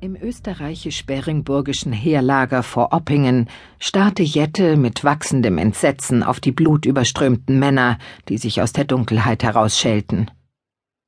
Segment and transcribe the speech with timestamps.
[0.00, 3.48] Im österreichisch-beringburgischen Heerlager vor Oppingen
[3.80, 7.98] starrte Jette mit wachsendem Entsetzen auf die blutüberströmten Männer,
[8.28, 10.30] die sich aus der Dunkelheit herausschälten.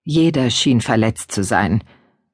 [0.02, 1.84] Jeder schien verletzt zu sein.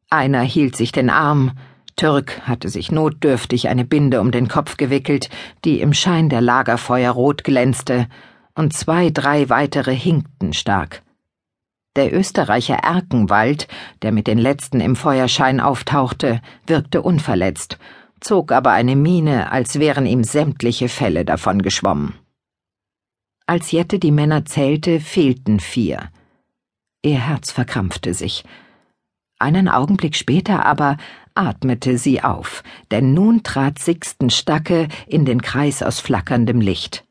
[0.09, 1.53] Einer hielt sich den Arm,
[1.95, 5.29] Türk hatte sich notdürftig eine Binde um den Kopf gewickelt,
[5.67, 8.09] die im Schein der Lagerfeuer rot glänzte,
[8.55, 11.03] und zwei, drei weitere hinkten stark.
[11.97, 13.69] Der Österreicher Erkenwald,
[14.03, 17.79] der mit den letzten im Feuerschein auftauchte, wirkte unverletzt,
[18.21, 22.15] zog aber eine Miene, als wären ihm sämtliche Fälle davon geschwommen.
[23.47, 26.11] Als Jette die Männer zählte, fehlten vier.
[27.03, 28.45] Ihr Herz verkrampfte sich.
[29.39, 30.99] Einen Augenblick später aber
[31.35, 37.06] atmete sie auf, denn nun trat Sixten Stacke in den Kreis aus flackerndem Licht.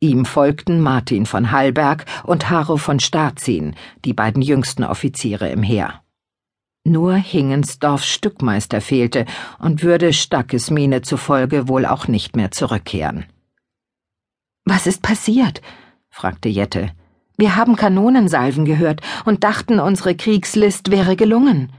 [0.00, 3.74] Ihm folgten Martin von Hallberg und Haro von Starzin,
[4.04, 6.02] die beiden jüngsten Offiziere im Heer.
[6.84, 9.24] Nur Hingensdorfs Stückmeister fehlte
[9.58, 13.24] und würde Stackes Miene zufolge wohl auch nicht mehr zurückkehren.
[14.66, 15.62] Was ist passiert?
[16.10, 16.90] fragte Jette.
[17.38, 21.72] Wir haben Kanonensalven gehört und dachten, unsere Kriegslist wäre gelungen.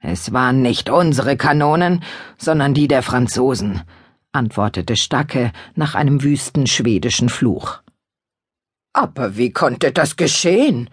[0.00, 2.02] Es waren nicht unsere Kanonen,
[2.36, 3.82] sondern die der Franzosen
[4.32, 7.80] antwortete Stacke nach einem wüsten schwedischen Fluch.
[8.92, 10.88] Aber wie konnte das geschehen?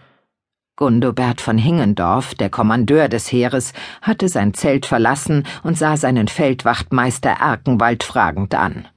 [0.76, 7.30] Gundobert von Hingendorf, der Kommandeur des Heeres, hatte sein Zelt verlassen und sah seinen Feldwachtmeister
[7.30, 8.88] Erkenwald fragend an.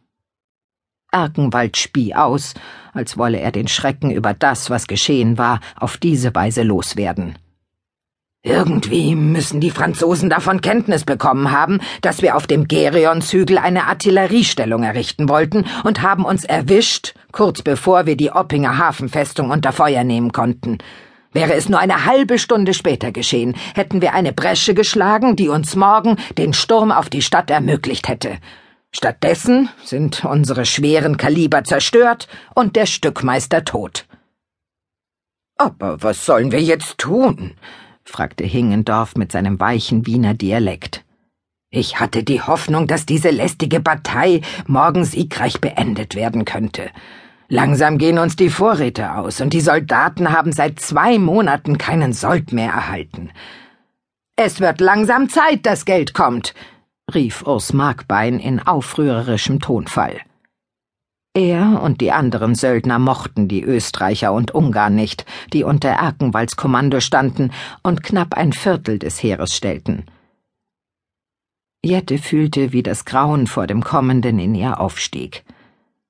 [1.11, 2.53] Erkenwald spie aus,
[2.93, 7.37] als wolle er den Schrecken über das, was geschehen war, auf diese Weise loswerden.
[8.43, 14.83] Irgendwie müssen die Franzosen davon Kenntnis bekommen haben, dass wir auf dem Gerionshügel eine Artilleriestellung
[14.83, 20.31] errichten wollten und haben uns erwischt, kurz bevor wir die Oppinger Hafenfestung unter Feuer nehmen
[20.31, 20.77] konnten.
[21.33, 25.75] Wäre es nur eine halbe Stunde später geschehen, hätten wir eine Bresche geschlagen, die uns
[25.75, 28.37] morgen den Sturm auf die Stadt ermöglicht hätte.
[28.91, 34.05] Stattdessen sind unsere schweren Kaliber zerstört und der Stückmeister tot.
[35.57, 37.55] Aber was sollen wir jetzt tun?
[38.09, 41.03] Fragte Hingendorf mit seinem weichen Wiener Dialekt.
[41.69, 46.89] Ich hatte die Hoffnung, dass diese lästige Partei morgen siegreich beendet werden könnte.
[47.49, 52.53] Langsam gehen uns die Vorräte aus, und die Soldaten haben seit zwei Monaten keinen Sold
[52.53, 53.31] mehr erhalten.
[54.37, 56.53] Es wird langsam Zeit, dass Geld kommt,
[57.13, 60.21] rief Urs Markbein in aufrührerischem Tonfall.
[61.37, 66.99] Er und die anderen Söldner mochten die Österreicher und Ungarn nicht, die unter Erkenwalds Kommando
[66.99, 67.51] standen
[67.83, 70.05] und knapp ein Viertel des Heeres stellten.
[71.85, 75.45] Jette fühlte, wie das Grauen vor dem Kommenden in ihr aufstieg.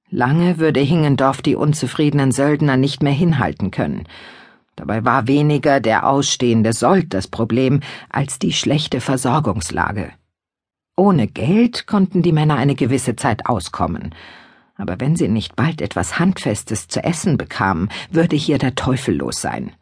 [0.09, 4.07] Lange würde Hingendorf die unzufriedenen Söldner nicht mehr hinhalten können.
[4.77, 10.13] Dabei war weniger der ausstehende Sold das Problem als die schlechte Versorgungslage.
[10.95, 14.15] Ohne Geld konnten die Männer eine gewisse Zeit auskommen,
[14.77, 19.41] aber wenn sie nicht bald etwas Handfestes zu essen bekamen, würde hier der Teufel los
[19.41, 19.73] sein.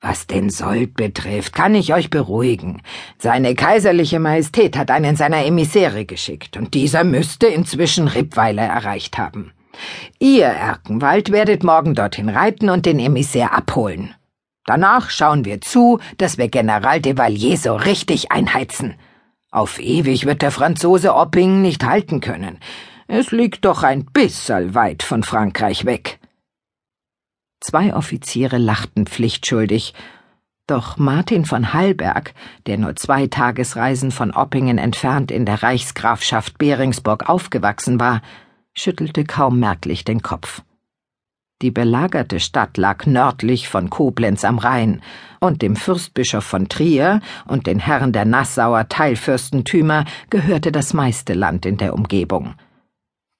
[0.00, 2.82] Was den Sold betrifft, kann ich euch beruhigen.
[3.18, 9.52] Seine kaiserliche Majestät hat einen seiner Emissäre geschickt, und dieser müsste inzwischen Rippweiler erreicht haben.
[10.18, 14.14] Ihr, Erkenwald, werdet morgen dorthin reiten und den Emissär abholen.
[14.66, 18.94] Danach schauen wir zu, dass wir General de Valier so richtig einheizen.
[19.50, 22.58] Auf ewig wird der Franzose Opping nicht halten können.
[23.06, 26.18] Es liegt doch ein bisserl weit von Frankreich weg.
[27.60, 29.94] Zwei Offiziere lachten pflichtschuldig,
[30.66, 32.32] doch Martin von Hallberg,
[32.66, 38.22] der nur zwei Tagesreisen von Oppingen entfernt in der Reichsgrafschaft Beringsburg aufgewachsen war,
[38.72, 40.62] schüttelte kaum merklich den Kopf.
[41.60, 45.02] Die belagerte Stadt lag nördlich von Koblenz am Rhein,
[45.40, 51.66] und dem Fürstbischof von Trier und den Herren der Nassauer Teilfürstentümer gehörte das meiste Land
[51.66, 52.54] in der Umgebung.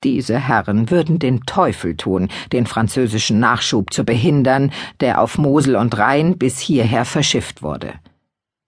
[0.04, 4.70] Diese Herren würden den Teufel tun, den französischen Nachschub zu behindern,
[5.00, 7.94] der auf Mosel und Rhein bis hierher verschifft wurde.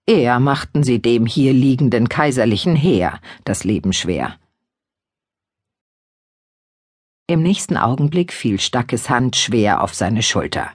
[0.07, 4.35] Eher machten sie dem hier liegenden kaiserlichen Heer das Leben schwer.
[7.27, 10.71] Im nächsten Augenblick fiel Stackes Hand schwer auf seine Schulter.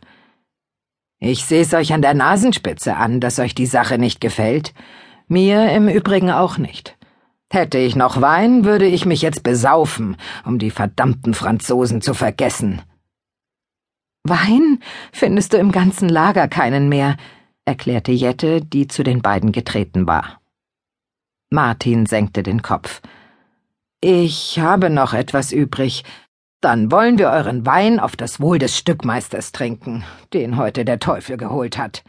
[1.18, 4.74] Ich seh's euch an der Nasenspitze an, dass euch die Sache nicht gefällt.
[5.28, 6.96] Mir im Übrigen auch nicht.
[7.52, 10.16] Hätte ich noch Wein, würde ich mich jetzt besaufen,
[10.46, 12.80] um die verdammten Franzosen zu vergessen.
[14.24, 14.78] Wein
[15.12, 17.18] findest du im ganzen Lager keinen mehr,
[17.66, 20.40] erklärte Jette, die zu den beiden getreten war.
[21.50, 23.02] Martin senkte den Kopf.
[24.00, 26.04] Ich habe noch etwas übrig.
[26.62, 31.36] Dann wollen wir euren Wein auf das Wohl des Stückmeisters trinken, den heute der Teufel
[31.36, 32.02] geholt hat,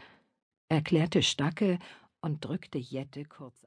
[0.70, 1.78] erklärte Stacke
[2.22, 3.62] und drückte Jette kurz